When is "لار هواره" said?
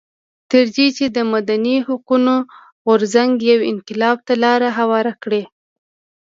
4.43-5.13